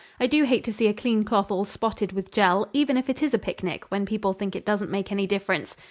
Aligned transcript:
I 0.19 0.25
do 0.25 0.45
hate 0.45 0.63
to 0.63 0.73
see 0.73 0.87
a 0.87 0.95
clean 0.95 1.23
cloth 1.23 1.51
all 1.51 1.63
spotted 1.63 2.11
with 2.11 2.31
jell, 2.31 2.67
even 2.73 2.97
if 2.97 3.07
it 3.07 3.21
is 3.21 3.35
a 3.35 3.37
picnic 3.37 3.85
when 3.91 4.07
people 4.07 4.33
think 4.33 4.55
it 4.55 4.65
doesn't 4.65 4.89
make 4.89 5.11
any 5.11 5.27
difference. 5.27 5.75